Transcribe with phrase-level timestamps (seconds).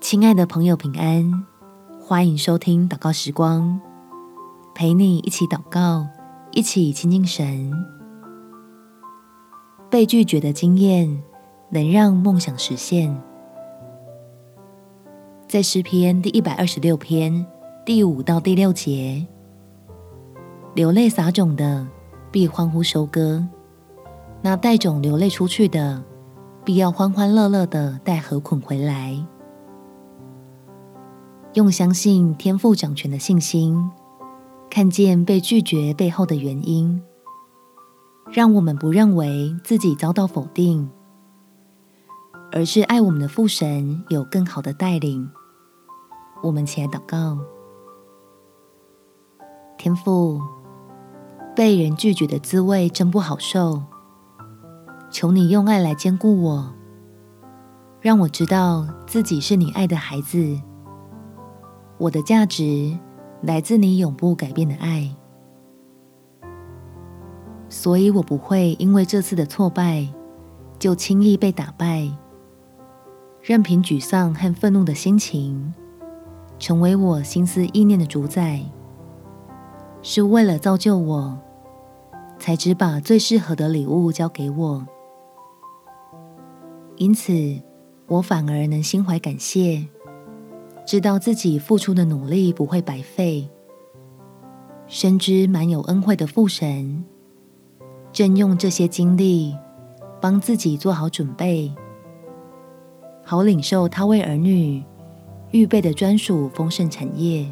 [0.00, 1.44] 亲爱的朋友，平安！
[2.00, 3.78] 欢迎收听祷告时光，
[4.74, 6.06] 陪你一起祷告，
[6.52, 7.70] 一起亲近神。
[9.90, 11.22] 被拒绝的经验
[11.68, 13.14] 能让梦想实现。
[15.46, 17.46] 在诗篇第一百二十六篇
[17.84, 19.26] 第五到第六节，
[20.74, 21.86] 流泪撒种的
[22.32, 23.46] 必欢呼收割，
[24.40, 26.02] 那带种流泪出去的，
[26.64, 29.22] 必要欢欢乐乐的带禾捆回来。
[31.54, 33.90] 用相信天父掌权的信心，
[34.70, 37.02] 看见被拒绝背后的原因，
[38.30, 40.88] 让我们不认为自己遭到否定，
[42.52, 45.28] 而是爱我们的父神有更好的带领。
[46.40, 47.36] 我们起来祷告，
[49.76, 50.40] 天父，
[51.56, 53.82] 被人拒绝的滋味真不好受，
[55.10, 56.72] 求你用爱来坚固我，
[58.00, 60.60] 让我知道自己是你爱的孩子。
[62.00, 62.98] 我的价值
[63.42, 65.14] 来自你永不改变的爱，
[67.68, 70.08] 所以我不会因为这次的挫败
[70.78, 72.10] 就轻易被打败，
[73.42, 75.74] 任凭沮丧和愤怒的心情
[76.58, 78.62] 成为我心思意念的主宰。
[80.00, 81.38] 是为了造就我，
[82.38, 84.86] 才只把最适合的礼物交给我，
[86.96, 87.60] 因此
[88.06, 89.86] 我反而能心怀感谢。
[90.90, 93.48] 知道自己付出的努力不会白费，
[94.88, 97.04] 深知满有恩惠的父神
[98.10, 99.56] 正用这些经历
[100.20, 101.72] 帮自己做好准备，
[103.22, 104.82] 好领受他为儿女
[105.52, 107.48] 预备的专属丰盛产业。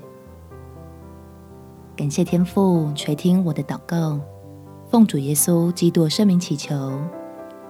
[1.94, 4.19] 感谢天父垂听我的祷告，
[4.91, 6.75] 奉主耶稣基督圣名祈求，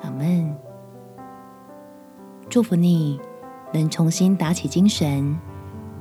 [0.00, 0.50] 阿门。
[2.48, 3.20] 祝福你
[3.74, 5.38] 能重新打起精神。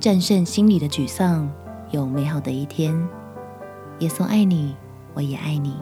[0.00, 1.50] 战胜心里的沮丧，
[1.90, 2.94] 有美好的一天。
[3.98, 4.76] 耶稣爱你，
[5.12, 5.74] 我也爱你。